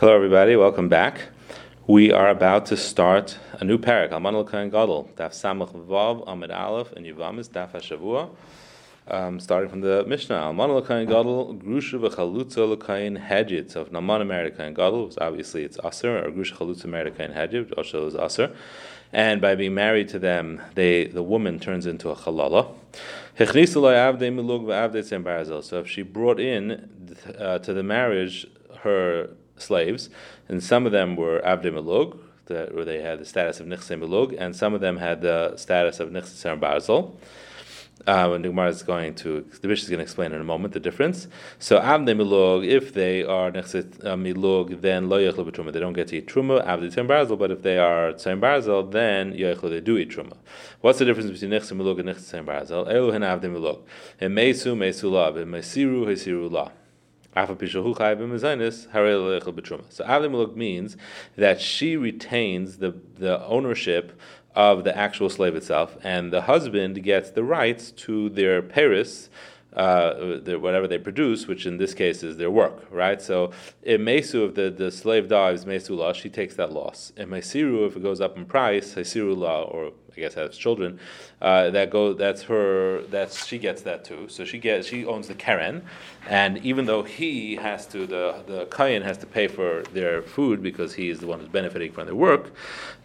[0.00, 0.56] Hello, everybody.
[0.56, 1.28] Welcome back.
[1.86, 6.50] We are about to start a new parak, Alman Kain Gadol, Daf Samach Vav, Amid
[6.50, 8.30] Aleph, and Yuvamis, Daf HaShavua,
[9.08, 10.36] um, starting from the Mishnah.
[10.36, 13.72] Alman Kain Gadol, Grusha V'Chalutza L'Kain Hedjit.
[13.72, 17.76] So if Naman married Kain Gadol, obviously it's Aser, or Grusha Chalutza married Kain Hedjit,
[17.76, 18.56] also is Aser.
[19.12, 22.72] And by being married to them, they the woman turns into a Chalala.
[25.62, 26.88] So if she brought in
[27.38, 28.46] uh, to the marriage
[28.78, 29.30] her
[29.60, 30.10] slaves,
[30.48, 32.18] and some of them were Avdei Melug,
[32.72, 36.00] where they had the status of Nichse Melug, and some of them had the status
[36.00, 37.14] of Nichse Barzel.
[38.06, 40.72] Uh, and Gemara is going to, the Bishop is going to explain in a moment
[40.72, 41.28] the difference.
[41.58, 46.08] So, Avdei Milug, if they are Nechset uh, Milug, then Lo B'Truma, they don't get
[46.08, 49.80] to eat Truma, Avdei Tzem Barzel, but if they are Tzem Barzel, then Yechlu, they
[49.80, 50.36] do eat Truma.
[50.80, 52.88] What's the difference between Nechset Milug and Nechset Tzem Barzel?
[52.88, 53.82] Elu Hen Avdei Milug.
[54.20, 56.70] Mesu Mesu La, Mesiru Hesiru.
[57.36, 57.54] So
[60.04, 60.96] Avdei means
[61.36, 64.18] that she retains the, the ownership
[64.54, 69.28] of the actual slave itself, and the husband gets the rights to their peiros,
[69.74, 73.22] uh, their, whatever they produce, which in this case is their work, right?
[73.22, 77.12] So, in Mesu, if the, the slave dies, Mesu loss, she takes that loss.
[77.16, 80.98] In Mesiru, if it goes up in price, Hesiru law, or I guess has children,
[81.40, 84.28] uh, that go that's her that's she gets that too.
[84.28, 85.82] So she gets she owns the keren,
[86.28, 90.62] and even though he has to the the Kayan has to pay for their food
[90.62, 92.52] because he is the one who's benefiting from their work,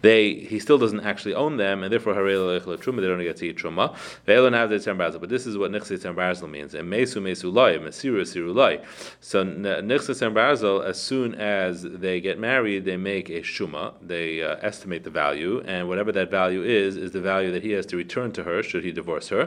[0.02, 2.36] they he still doesn't actually own them, and therefore harei
[2.78, 3.96] truma they don't get to eat truma.
[4.24, 5.20] They don't have the Tembarazzle.
[5.20, 6.74] But this is what nichse barzel means.
[6.74, 8.74] And mesu mesu lai mesiru siru lai.
[9.20, 13.94] So nichse barzel as soon as they get married, they make a shuma.
[14.02, 17.72] They uh, estimate the value, and whatever that value is is, the value that he
[17.72, 19.44] has to return to her should he divorce her,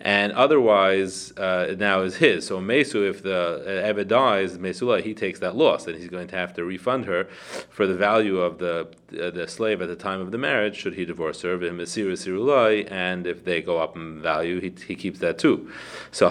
[0.00, 2.46] and otherwise uh, now is his.
[2.46, 6.28] So Mesu, if the uh, Eved dies, Mesula, he takes that loss, and he's going
[6.28, 7.24] to have to refund her
[7.70, 8.88] for the value of the
[9.20, 10.76] uh, the slave at the time of the marriage.
[10.76, 15.38] Should he divorce her, and if they go up in value, he, he keeps that
[15.38, 15.70] too.
[16.10, 16.28] So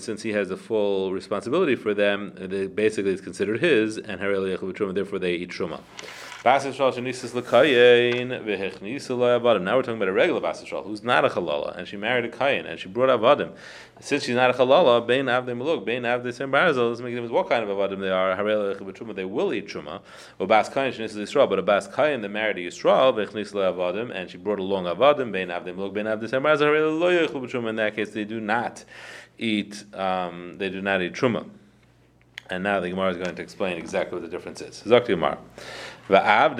[0.00, 4.20] since he has the full responsibility for them, they basically it's considered his, and
[4.96, 5.80] therefore they eat truma.
[6.42, 6.96] Now we're talking
[9.96, 12.88] about a regular Basishal who's not a Chalala, and she married a Kayin, and she
[12.88, 13.52] brought Avadim.
[14.00, 17.28] Since she's not a Chalala, Bein Avdim Meluk, Bein Avdim Sem Barzel, let's make them
[17.28, 18.34] what kind of Avadim they are.
[18.34, 20.00] Harel they will eat Truma.
[20.38, 24.10] Or Bas Kayin, she Yisrael, but a Bas Kayin, they married a Yisrael, Vechnis Avadim,
[24.10, 27.10] and she brought along Avadim, Bein Avdim Meluk, Bein Avdim Sem Barzel, Harel Lo
[27.48, 27.68] Truma.
[27.68, 28.82] In that case, they do not
[29.36, 31.44] eat, um, they do not eat Truma.
[32.50, 34.82] And now the Gemara is going to explain exactly what the difference is.
[34.84, 35.38] Zakti Gemara.
[36.10, 36.56] Why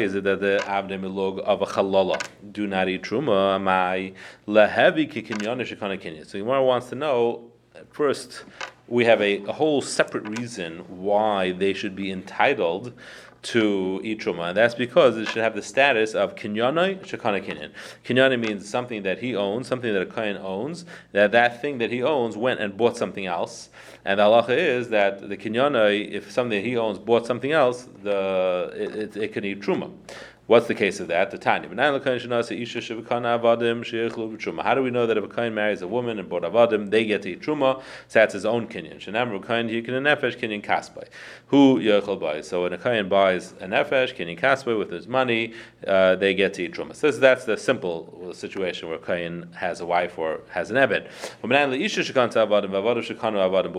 [0.00, 2.20] is it that the avde milug of a chalala
[2.50, 3.54] do not eat truma?
[3.54, 4.12] Am I
[4.48, 6.26] lehevi kikinyana shekana kinya?
[6.26, 7.44] So Gemara wants to know
[7.92, 8.42] first.
[8.88, 12.92] We have a, a whole separate reason why they should be entitled
[13.46, 17.70] to eat and that's because it should have the status of kinyanai shekana kinyan.
[18.04, 20.84] Kinyanai means something that he owns, something that a kohen owns.
[21.12, 23.70] That that thing that he owns went and bought something else,
[24.04, 28.72] and the halacha is that the kinyanai, if something he owns bought something else, the
[28.74, 29.92] it, it, it can eat truma.
[30.46, 31.32] What's the case of that?
[31.32, 31.68] The Tanya.
[31.68, 31.74] How
[34.74, 37.22] do we know that if a kain marries a woman and bought avadim, they get
[37.22, 37.82] to eat truma?
[38.06, 39.00] So that's his own kinyan.
[39.00, 41.08] Shenamru yikin a nefesh kinyan kasbay.
[41.48, 42.42] Who yechol buy?
[42.42, 45.52] So when a kain buys a nefesh kinyan kasbay with his money,
[45.84, 46.94] uh, they get to eat truma.
[46.94, 51.08] So that's the simple situation where kain has a wife or has an ebed.
[51.42, 51.50] But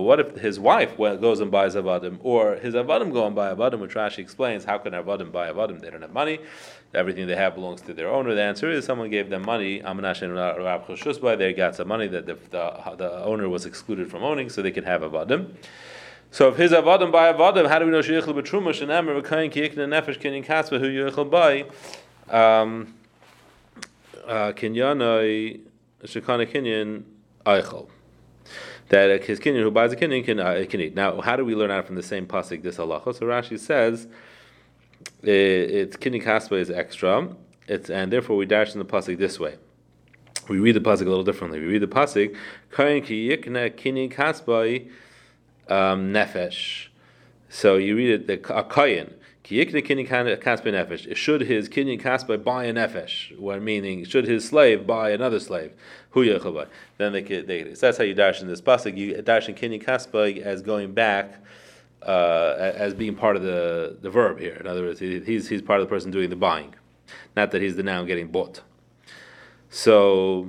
[0.04, 3.80] what if his wife goes and buys avadim, or his avadim go and buy avadim?
[3.80, 5.80] Which Rashi explains, how can avadim buy avadim?
[5.80, 6.40] They don't have money
[6.94, 8.34] everything they have belongs to their owner.
[8.34, 9.80] The answer is someone gave them money.
[9.80, 14.72] They got some money that the, the, the, owner was excluded from owning, so they
[14.72, 15.56] could have avadim.
[16.32, 19.70] So if his avadim by avadim, how do we know sheyichel b'truma shenamer v'kayin ki
[19.70, 21.62] yikna nefesh kinyan kasva who yichel by
[22.30, 22.94] um,
[24.26, 25.62] uh, kinyanai
[26.04, 27.04] shekana kinyan
[27.46, 27.88] eichel
[28.90, 30.96] that his kinyan who buys a kinyan can, uh, can eat.
[30.96, 33.16] Now, how do we learn out from the same pasuk this halacha?
[33.16, 34.08] So Rashi says
[35.24, 37.30] it's kidney kaspa is extra.
[37.68, 39.56] It's and therefore we dash in the pasuk this way.
[40.48, 41.60] We read the pasuk a little differently.
[41.60, 42.36] We read the pasuk
[42.72, 44.88] kain ki yikna kini kaspa
[45.68, 46.88] um, nefesh.
[47.50, 49.14] So you read it the a kain.
[49.50, 53.38] Should his kini kaspa buy a nefesh?
[53.40, 54.04] What meaning?
[54.04, 55.72] Should his slave buy another slave?
[56.14, 58.98] Then they, they so that's how you dash in this pasuk.
[58.98, 61.42] You dash in kini kaspa as going back
[62.08, 64.56] uh, as being part of the, the verb here.
[64.56, 66.74] In other words, he's, he's part of the person doing the buying,
[67.36, 68.62] not that he's the noun getting bought.
[69.70, 70.48] So,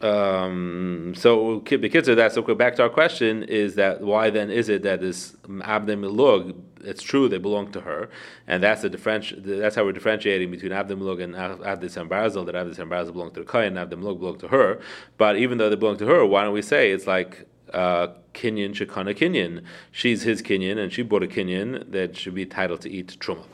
[0.00, 4.68] Um, so because of that, so back to our question is that why then is
[4.68, 6.54] it that this abdem milug?
[6.84, 8.08] It's true they belong to her,
[8.46, 12.08] and that's the differenti- That's how we're differentiating between abdem milug and abdis and.
[12.08, 14.78] That abdis and barzil belong to the kohen, and abdem milug belong to her.
[15.16, 18.74] But even though they belong to her, why don't we say it's like uh, kinyan
[18.74, 19.62] shekana kinyan?
[19.90, 23.44] She's his kinyan, and she bought a kinyan that should be entitled to eat truma.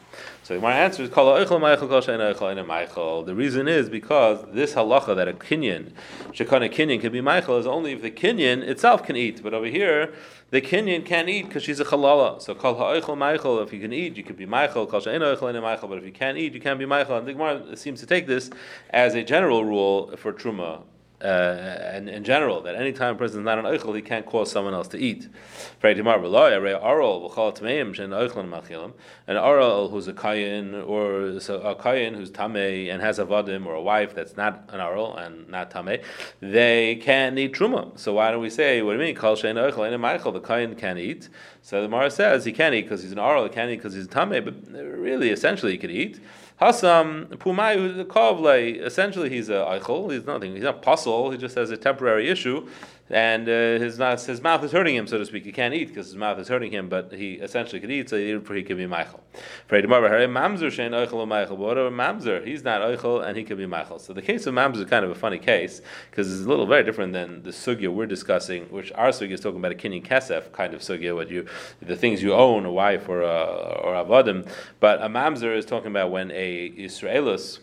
[0.43, 5.93] So my answer is The reason is because this halacha that a kinyan,
[6.33, 9.43] shekana kinyan, can be Michael is only if the kinyan itself can eat.
[9.43, 10.13] But over here,
[10.51, 12.41] the kinyan can't eat because she's a halala.
[12.41, 14.87] So ha'oichel Michael, if you can eat, you could be Michael.
[14.87, 17.17] Kol but if you can't eat, you can't be Michael.
[17.17, 18.51] And the Gemara seems to take this
[18.91, 20.83] as a general rule for truma
[21.23, 24.27] uh, and in general, that any time a person is not an oichel, he can't
[24.27, 25.29] cause someone else to eat.
[25.83, 25.99] An
[29.37, 33.83] aral who's a kayin, or a kayin who's tamei and has a vadim, or a
[33.83, 36.03] wife that's not an aral and not tamei,
[36.41, 37.99] they can't eat truma.
[37.99, 39.15] So why don't we say, what do you mean?
[39.15, 41.29] Kal shein oichel and Michael, the kayin can't eat.
[41.63, 43.95] So the Mara says he can't eat because he's an aral, he can't eat because
[43.95, 46.21] he's tamei, but really, essentially, he could eat.
[46.61, 48.81] Hasam Pumai Kovle.
[48.81, 50.13] Essentially, he's a eichel.
[50.13, 50.55] He's nothing.
[50.55, 51.31] He's not puzzle.
[51.31, 52.69] He just has a temporary issue
[53.11, 55.45] and uh, his, his mouth is hurting him, so to speak.
[55.45, 58.17] He can't eat because his mouth is hurting him, but he essentially could eat, so
[58.17, 59.23] he, he can be Michael.
[59.69, 60.71] Mamzer?
[62.47, 63.99] He's not oichel, and he could be Michael.
[63.99, 66.67] So the case of Mamzer is kind of a funny case because it's a little
[66.67, 70.03] very different than the sugya we're discussing, which our sugya is talking about a kinyan
[70.03, 71.47] kesef kind of sugya, what you
[71.83, 74.49] the things you own, a wife or a or a vadim.
[74.81, 77.59] But a Mamzer is talking about when a Israelis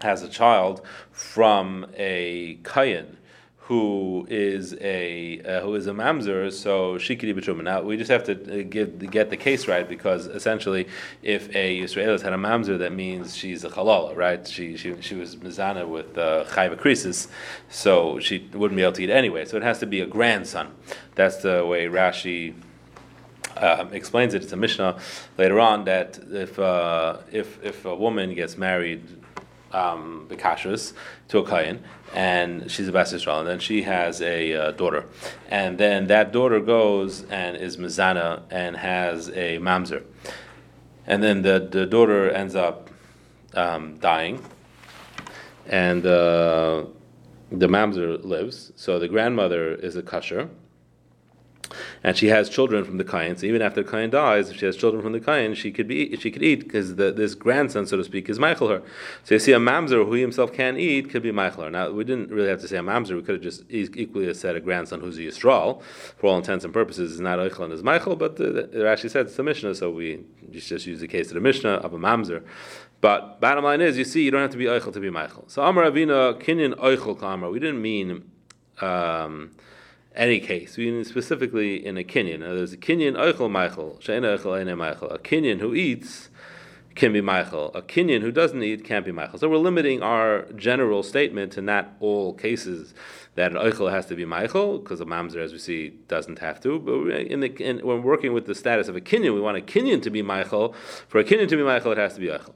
[0.00, 0.80] has a child
[1.12, 3.18] from a kayan
[3.66, 8.24] who is a uh, who is a mamzer, so could eat Now we just have
[8.24, 10.86] to uh, give, get the case right because essentially,
[11.22, 14.46] if a Yisraelis had a mamzer, that means she's a halal, right?
[14.46, 17.28] She she, she was mizana with uh, krisis,
[17.70, 19.46] so she wouldn't be able to eat anyway.
[19.46, 20.74] So it has to be a grandson.
[21.14, 22.54] That's the way Rashi.
[23.56, 24.42] Um, explains it.
[24.42, 24.98] It's a Mishnah
[25.38, 29.23] later on that if uh, if if a woman gets married
[29.74, 31.82] um, to a kayan,
[32.14, 35.04] and she's a Bas Yisrael, and then she has a uh, daughter,
[35.50, 40.02] and then that daughter goes and is Mizana and has a mamzer,
[41.06, 42.90] and then the, the daughter ends up
[43.54, 44.42] um, dying,
[45.66, 46.84] and uh,
[47.50, 50.48] the mamzer lives, so the grandmother is a kasher,
[52.04, 53.34] and she has children from the kain.
[53.34, 55.88] So even after the kain dies, if she has children from the kain, she could
[55.88, 58.82] be she could eat because this grandson, so to speak, is Michael her.
[59.24, 61.70] So you see, a mamzer who he himself can't eat could be Michael her.
[61.70, 63.16] Now we didn't really have to say a mamzer.
[63.16, 65.80] We could have just equally said a grandson who's a yisrael.
[66.18, 69.26] For all intents and purposes, is not Eichel and is Michael, but it actually said
[69.26, 72.44] it's the Mishnah, so we just use the case of the Mishnah of a mamzer.
[73.00, 75.44] But bottom line is, you see, you don't have to be Eichel to be Michael.
[75.48, 77.48] So Amar Avina Kinyan Eichel Kamar.
[77.50, 78.30] We didn't mean.
[78.82, 79.52] Um,
[80.14, 80.76] any case.
[80.76, 82.40] We mean specifically in a kinyan.
[82.40, 85.10] Now, there's a kinyan oichel michael, she'ena oichel ene michael.
[85.10, 86.30] A kinyan who eats
[86.94, 87.72] can be michael.
[87.74, 89.38] A kinyan who doesn't eat can't be michael.
[89.38, 92.94] So we're limiting our general statement to not all cases
[93.34, 96.60] that an oichel has to be michael, because a mamzer, as we see, doesn't have
[96.60, 96.78] to.
[96.78, 99.60] But in the, in, when working with the status of a kinyan, we want a
[99.60, 100.74] kinyan to be michael.
[101.08, 102.54] For a kinyan to be michael, it has to be oichel.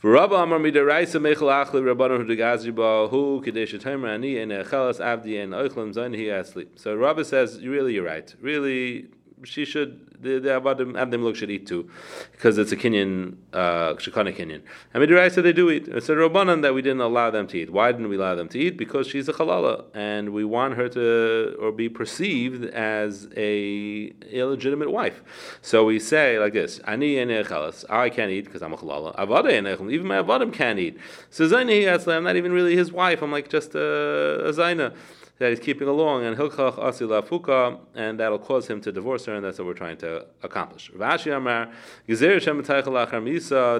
[0.00, 4.98] For Rabba Amar Midaraisa Mechel Achli Rabbanon Hu Degazri Ba Hu Kadesh Ani and Chelas
[4.98, 6.68] Abdi and Oichlim Zon He Asli.
[6.76, 8.34] So Rabba says, really, you're right.
[8.40, 9.08] Really,
[9.44, 11.88] she should the the Avadim Abdim look should eat too,
[12.32, 14.62] because it's a Kenyan uh, Shekana Kenyan.
[14.92, 15.88] And Midirai said they do eat.
[15.88, 17.70] It's a Rabbanan that we didn't allow them to eat.
[17.70, 18.76] Why didn't we allow them to eat?
[18.76, 24.90] Because she's a halala, and we want her to or be perceived as a illegitimate
[24.90, 25.22] wife.
[25.62, 27.20] So we say like this: Ani.
[27.20, 29.16] I can't eat because I'm a halala.
[29.16, 30.98] Avada even my avadim can't eat.
[31.30, 33.22] So Zaini, I'm not even really his wife.
[33.22, 34.94] I'm like just a, a Zaina
[35.40, 39.34] that he's keeping along, and hilchach asila fuka, and that'll cause him to divorce her,
[39.34, 40.90] and that's what we're trying to accomplish.
[40.94, 41.00] The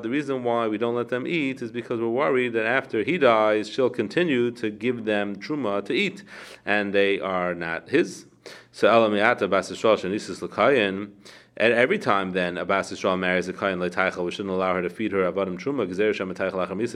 [0.05, 3.69] reason why we don't let them eat is because we're worried that after he dies,
[3.69, 6.25] she'll continue to give them truma to eat,
[6.65, 8.25] and they are not his.
[8.73, 11.11] So Elamiata Basishal Shanisis Lakayan.
[11.59, 14.89] And every time then Abbas Yisrael marries a kain leitaichel, we shouldn't allow her to
[14.89, 15.87] feed her avadim truma.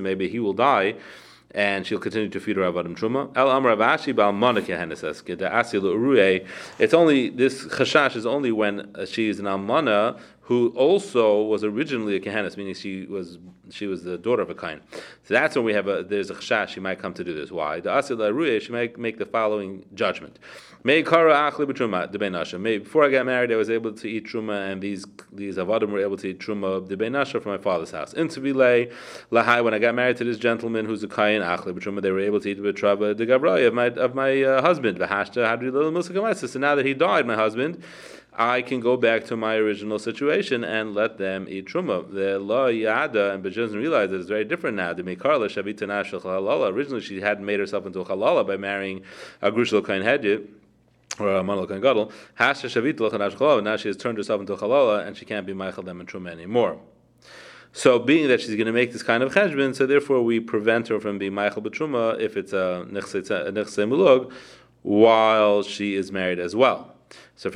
[0.00, 0.94] Maybe he will die
[1.53, 3.31] and she'll continue to feed her avodim truma.
[3.37, 4.33] El amar avashi bal.
[6.79, 12.17] It's only this chashash is only when she is an almana who also was originally
[12.17, 13.39] a kehenis, meaning she was
[13.71, 14.81] she was the daughter of a kain.
[15.23, 17.51] So that's when we have a there's a chashash she might come to do this.
[17.51, 17.81] Why?
[17.81, 20.39] The asil she might make the following judgment.
[20.85, 21.43] Before I
[23.11, 26.29] got married, I was able to eat truma, and these these avodim were able to
[26.29, 28.13] eat truma de benasha from my father's house.
[28.13, 28.91] Into lay
[29.33, 32.21] lahai when I got married to this gentleman who's a kain achli b'truma, they were
[32.21, 33.35] able to eat b'trava de
[33.67, 34.99] of my of my uh, husband.
[34.99, 37.83] V'hashta hadri little So now that he died, my husband.
[38.37, 42.12] I can go back to my original situation and let them eat truma.
[42.12, 44.93] The law yada and but doesn't realize it's very different now.
[44.93, 46.73] The mekarla shavita nashal halala.
[46.73, 49.03] Originally, she hadn't made herself into a halala by marrying
[49.41, 50.49] a grushal kain hedjit
[51.21, 52.11] or a manal kain gadol.
[52.35, 55.85] Hasha lachanashal Now she has turned herself into a halala and she can't be michael
[55.85, 56.81] them in truma anymore.
[57.76, 60.87] So, being that she's going to make this kind of cheshbon, so therefore we prevent
[60.88, 64.33] her from being Michael Betruma if it's a nechse mulug,
[64.83, 66.94] while she is married as well.
[67.37, 67.49] So.
[67.49, 67.54] If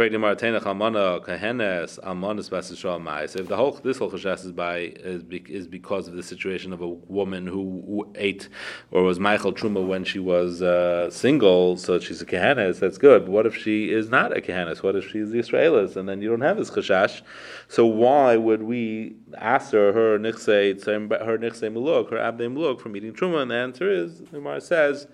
[3.49, 6.81] the whole this whole chashash is by is, be, is because of the situation of
[6.81, 8.49] a woman who, who ate
[8.91, 13.27] or was Michael Truma when she was uh, single, so she's a Kahenes, that's good.
[13.27, 14.83] But what if she is not a Kahenes?
[14.83, 17.23] What if she's the Israelis and then you don't have this chashash?
[17.69, 22.97] So why would we ask her her nixay her nixay muluk, her abde muluk from
[22.97, 23.43] eating Truma?
[23.43, 25.07] And the answer is the Gemara says.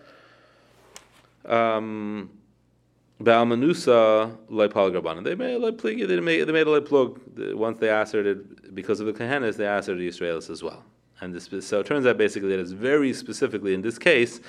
[1.45, 2.31] Um,
[3.23, 5.25] Baalmanusa leipalgaban.
[5.25, 5.99] They made a plug.
[5.99, 7.21] They made they made a plug.
[7.55, 10.85] Once they asserted because of the kahanas, they asserted the Israelis as well.
[11.21, 14.41] And this, so it turns out basically that it's very specifically in this case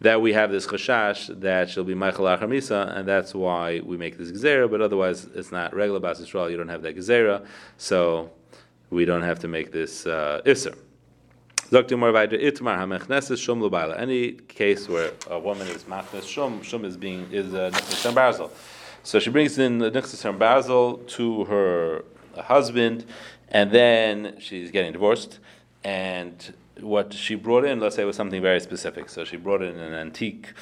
[0.00, 4.16] that we have this chashash that she'll be Michael Achamisa, and that's why we make
[4.16, 4.70] this gezerah.
[4.70, 6.50] But otherwise, it's not regular Bas Yisrael.
[6.50, 8.30] You don't have that gezerah, so
[8.88, 10.40] we don't have to make this uh.
[13.98, 17.70] Any case where a woman is machnes shum, shum is being is uh,
[18.14, 18.52] basil.
[19.02, 22.04] So she brings in the nechses basil to her
[22.36, 23.04] husband,
[23.48, 25.40] and then she's getting divorced.
[25.82, 29.08] And what she brought in, let's say, was something very specific.
[29.10, 30.52] So she brought in an antique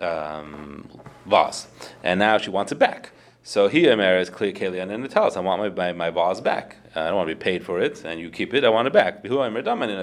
[0.00, 0.88] um,
[1.26, 1.68] vase,
[2.02, 3.12] and now she wants it back.
[3.48, 6.40] So he Emer is clear Kalian and tell us, I want my, my, my vase
[6.40, 6.78] back.
[6.96, 8.64] Uh, I don't want to be paid for it, and you keep it.
[8.64, 9.20] I want it back.
[9.24, 9.94] I'm going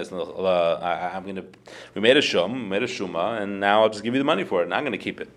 [1.35, 1.45] to.
[1.93, 4.45] We made a shum, made a shuma, and now I'll just give you the money
[4.45, 5.29] for it, and I'm to keep it.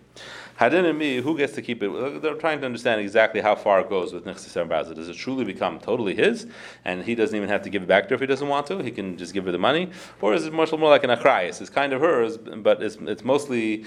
[0.61, 2.23] Hadin and me, who gets to keep it?
[2.23, 5.45] They're trying to understand exactly how far it goes with Nechsis and Does it truly
[5.45, 6.47] become totally his,
[6.85, 8.69] and he doesn't even have to give it back to her if he doesn't want
[8.69, 8.85] to?
[8.85, 11.61] He can just give her the money, or is it much more like an achrayas?
[11.61, 13.85] It's kind of hers, but it's, it's mostly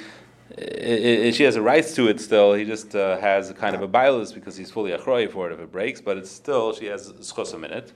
[0.58, 2.53] she has a right to it still.
[2.53, 5.53] He just uh, has a kind of a bias because he's fully achroi for it
[5.53, 7.94] if it breaks, but it's still she has schosim in it.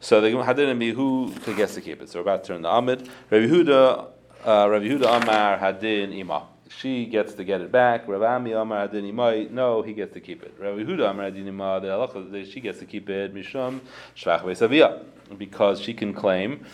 [0.00, 2.08] So the hadin be who gets to keep it.
[2.08, 3.08] So we're about to turn the Amid.
[3.30, 4.06] Rabbi Huda,
[4.44, 6.48] uh, Rabbi Huda Amar hadin ima.
[6.68, 8.08] She gets to get it back.
[8.08, 9.46] Rabbi Ami Amar hadin ima.
[9.50, 10.54] No, he gets to keep it.
[10.58, 11.80] Rabbi Huda Amar hadin ima.
[11.80, 13.34] The halacha she gets to keep it.
[13.34, 13.80] Mishum
[14.16, 15.04] shvach
[15.38, 16.64] because she can claim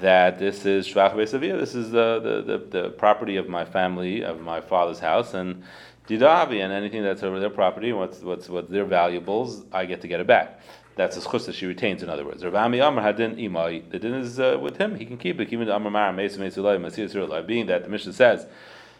[0.00, 4.22] that this is Shvach Besavia, this is the, the, the, the, property of my family,
[4.22, 5.62] of my father's house, and
[6.08, 10.08] Didavi, and anything that's over their property, what's, what's, what's their valuables, I get to
[10.08, 10.60] get it back.
[10.96, 12.42] That's a chus that she retains, in other words.
[12.42, 15.66] Ravami Amr Hadin Imai, the din is uh, with him, he can keep it, even
[15.66, 18.46] the Amr Masir being that the Mishnah says,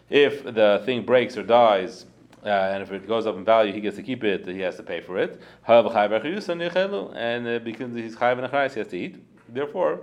[0.08, 2.06] if the thing breaks or dies,
[2.44, 4.46] uh, and if it goes up in value, he gets to keep it.
[4.46, 5.40] He has to pay for it.
[5.68, 9.22] And uh, because he's chayv and he has to eat.
[9.48, 10.00] Therefore,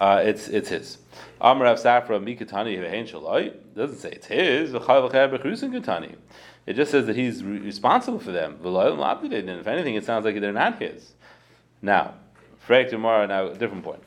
[0.00, 0.98] uh, it's it's his.
[1.40, 4.72] Amrav Safra Mikatani Vehain Shalai doesn't say it's his.
[6.66, 8.58] It just says that he's re- responsible for them.
[8.64, 11.12] If anything, it sounds like they're not his.
[11.80, 12.14] Now,
[12.66, 13.26] Frek tomorrow.
[13.26, 14.02] Now, different point.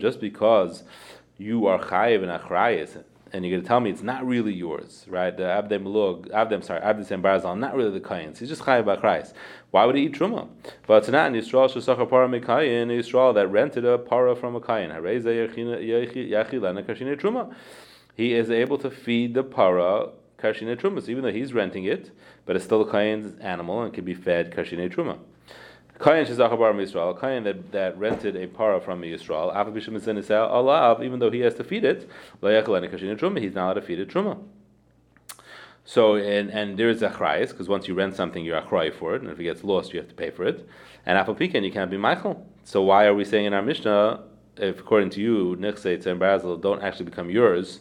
[0.00, 0.82] Just because
[1.38, 5.04] you are chayiv and achrayis and you're going to tell me it's not really yours,
[5.08, 5.36] right?
[5.36, 8.38] The Abdem Lug, Abdem, sorry, Abdem Barzal, not really the Kayan's.
[8.38, 9.34] He's just Chayav by Christ.
[9.72, 10.48] Why would he eat Truma?
[10.86, 14.60] But it's not in Yisrael Shasachar Para Mekayin, Yisrael that rented a para from a
[14.60, 14.90] Kayan.
[18.16, 21.02] He is able to feed the para Kashine Truma.
[21.02, 22.10] So even though he's renting it,
[22.44, 25.18] but it's still a Kayan's animal and can be fed Kashine Truma.
[25.98, 31.40] Kayan Shazachabar Yisrael, Kayan that, that rented a para from Yisrael, Alav, even though he
[31.40, 32.08] has to feed it,
[32.40, 34.38] he's not allowed to feed it Truma.
[35.86, 38.94] So, and, and there is a chrayis, because once you rent something, you're a chrayis
[38.94, 40.68] for it, and if it gets lost, you have to pay for it.
[41.06, 42.44] And Apopikan, you can't be Michael.
[42.64, 44.24] So, why are we saying in our Mishnah,
[44.56, 47.80] if according to you, Nichse and Basil don't actually become yours,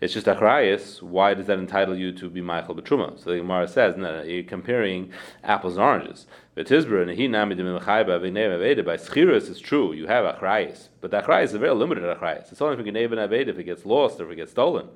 [0.00, 1.00] it's just achrayas.
[1.00, 3.18] Why does that entitle you to be Michael Betruma?
[3.18, 5.10] So the Gemara says, no, no, you're comparing
[5.42, 6.26] apples and oranges.
[6.64, 9.92] Tizbra and he by Schirus is true.
[9.92, 12.50] You have achrayas, but the achrayas is a very limited achrayas.
[12.50, 14.52] It's only if you can even aved if it gets lost or if it gets
[14.52, 14.88] stolen.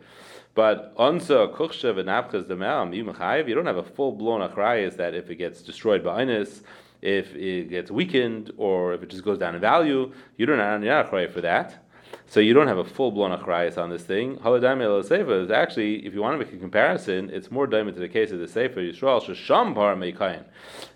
[0.54, 5.28] But onsa kuchshav and apchas demam you don't have a full blown achrayas that if
[5.28, 6.62] it gets destroyed by inis
[7.02, 10.82] If it gets weakened or if it just goes down in value, you don't have
[10.82, 11.84] any for that.
[12.30, 14.36] So you don't have a full blown achrayas on this thing.
[14.36, 17.96] Haladami el sefer is actually, if you want to make a comparison, it's more diamond
[17.96, 20.44] to the case of the sefer Yisrael sham par meikayin.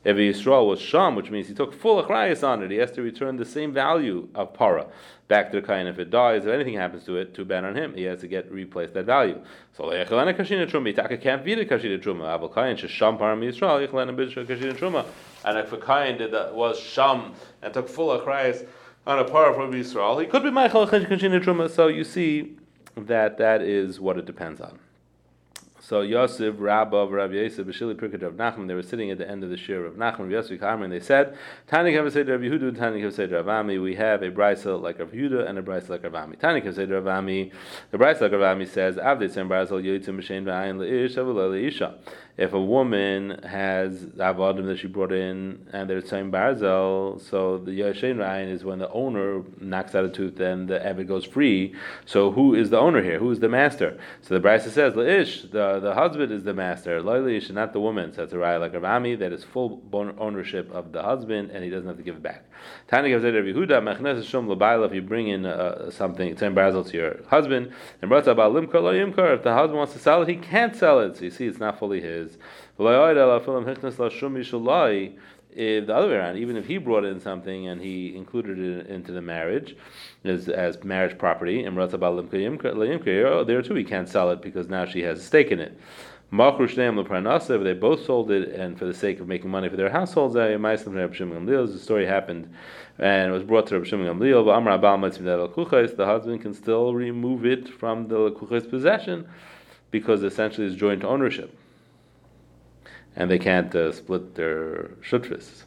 [0.05, 3.03] If Yisrael was sham, which means he took full achrayas on it, he has to
[3.03, 4.87] return the same value of para
[5.27, 5.89] back to the kain.
[5.89, 7.95] If it dies, if anything happens to it, too bad on him.
[7.95, 9.41] He has to get replaced that value.
[9.77, 12.39] So le'echelena kashina truma, itaka can't be the kashina truma.
[12.39, 15.05] Aval kain sham par Yisrael, yechelena b'shra kashina truma.
[15.45, 18.65] And if a kain did that was sham and took full achrayas
[19.07, 20.19] on a par from Israel.
[20.19, 22.57] He could be Michael Truma, so you see
[22.97, 24.79] that that is what it depends on.
[25.81, 29.45] So Yosef, Rabba, Rabbi Yosef, Bashili Pirkei Rav Nachman, they were sitting at the end
[29.45, 33.03] of the shir of Nachman, Yosef Karmer, and they said, Tani Kavased Rav Yehuda, Tani
[33.03, 36.15] Kavased Rav Ami, we have a brisa like Rav Yehuda and a brisa like Rav
[36.15, 36.37] Ami.
[36.37, 37.53] Tani Kavased Rav Ami,
[37.91, 41.99] the brisa like Rav Ami says, Avdei Tzem Brazel Yoitzim B'Shein V'ayin Le'ish, Avulel Le'isha
[42.37, 47.71] if a woman has avodim that she brought in and there's same barzel, so the
[47.71, 51.75] yashin rayin is when the owner knocks out a tooth and the avid goes free.
[52.07, 53.21] So who is the owner here?
[53.21, 53.99] Who is the master?
[54.23, 57.01] So the brisa says la'ish, the the husband is the master.
[57.01, 58.13] Loilish, not the woman.
[58.13, 59.81] So it's a raya like Ravami that is full
[60.19, 62.51] ownership of the husband and he doesn't have to give it back.
[62.89, 64.51] Tani gives it Yehuda mechnes shum.
[64.51, 67.73] If you bring in uh, something same barzel to your husband
[68.03, 69.37] and brought about limkar lo yimkar.
[69.37, 71.17] If the husband wants to sell it, he can't sell it.
[71.17, 72.39] So you see, it's not fully his is
[75.55, 78.87] if the other way around, even if he brought in something and he included it
[78.89, 79.77] into the marriage
[80.25, 85.21] as, as marriage property, oh, there too he can't sell it because now she has
[85.21, 85.79] a stake in it.
[86.33, 86.39] They
[87.75, 92.07] both sold it, and for the sake of making money for their households, the story
[92.07, 92.53] happened,
[92.99, 94.45] and it was brought to Rabbi Shimon Gamliel.
[95.97, 98.33] The husband can still remove it from the
[98.69, 99.29] possession
[99.93, 101.57] because essentially it's joint ownership
[103.17, 105.65] and they can't uh, split their shutris.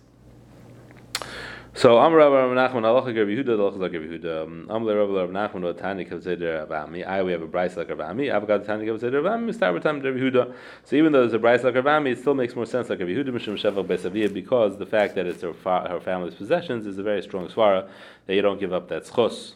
[1.77, 7.31] So Amar Rabbi Nachman Yehuda Gav Yehuda Amar Rabbi Rabbi Nachman Tani Avami I we
[7.31, 11.63] have a Bryce like Avami I've got Tani Yehuda So even though there's a Bryce
[11.63, 15.13] like Avami it still makes more sense like Yehuda Mishum Shevach Besaviyah because the fact
[15.13, 17.87] that it's her, fa- her family's possessions is a very strong swara
[18.25, 19.53] that you don't give up that schos.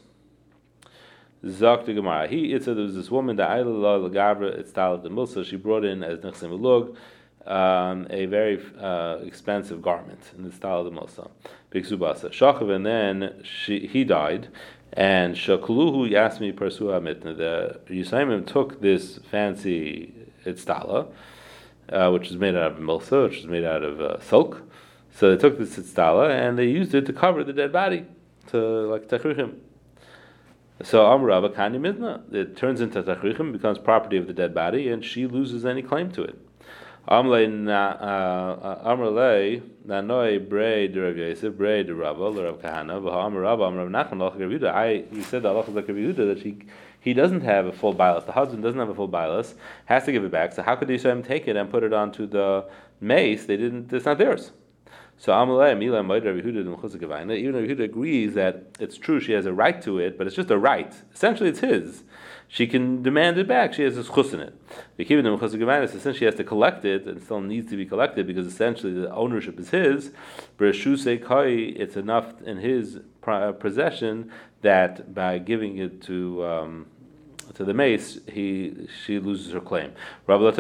[1.44, 2.28] Zok to Gemara.
[2.28, 5.84] He it said there was this woman that I Lagavra it's the Milsa she brought
[5.84, 6.96] in as Nechsim Lug
[7.46, 11.30] um, a very uh, expensive garment in the style of the Mosa.
[11.74, 14.50] Shachav, and then she, he died,
[14.94, 17.36] and Shakluhu Yasmi Persua Mitna.
[17.36, 20.14] The Yusaimim took this fancy
[20.46, 21.08] itztala,
[21.90, 24.64] uh, which is made out of milsa, which is made out of uh, silk.
[25.14, 28.06] So they took this itztala and they used it to cover the dead body,
[28.48, 29.56] to like tachrichim.
[30.84, 32.34] So Amrava Kani Midna.
[32.34, 36.12] It turns into tachrichim, becomes property of the dead body, and she loses any claim
[36.12, 36.38] to it.
[37.08, 43.02] Amle uh, Amrle na noi brei de Rav Yosef brei de Rava le Rav Kahana
[43.02, 44.72] v'ha'amar Rava Amar Nachman lach Rav Yehuda.
[44.72, 46.60] I you said that lach Rav Yehuda that he
[47.00, 48.28] he doesn't have a full bilas.
[48.28, 49.56] The husband doesn't have a full bilas.
[49.86, 50.54] Has to give it back.
[50.54, 52.66] So how could the Yisraelim take it and put it onto the
[53.00, 53.46] mace?
[53.46, 53.92] They didn't.
[53.92, 54.52] It's not theirs.
[55.18, 59.48] So Amalei Mila Moed Rav Yehuda Even Rav Yehuda agrees that it's true she has
[59.48, 60.94] a right to it, but it's just a right.
[61.14, 62.04] Essentially, it's his
[62.54, 63.74] she can demand it back.
[63.74, 64.54] She has this schus in it.
[66.02, 69.10] Since she has to collect it and still needs to be collected because essentially the
[69.16, 70.12] ownership is his,
[70.60, 74.32] it's enough in his possession
[74.64, 76.88] that by giving it to um,
[77.54, 79.94] to the mace, he she loses her claim.
[80.26, 80.58] But if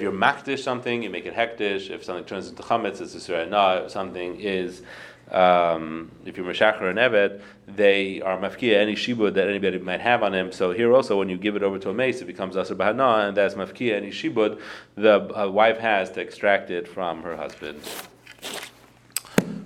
[0.00, 1.90] you're makdish something, you make it hektish.
[1.90, 3.84] If something turns into chametz, it's a.
[3.84, 4.82] If something is
[5.30, 10.22] um, if you're Meshachar and Eved, they are mafkia any shibud that anybody might have
[10.22, 10.52] on him.
[10.52, 13.28] So here also, when you give it over to a mace, it becomes asr bahana,
[13.28, 14.60] and that's mafkia any shibud
[14.94, 17.80] the uh, wife has to extract it from her husband.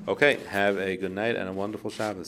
[0.08, 2.18] Okay, have a good night and a wonderful Shabbos.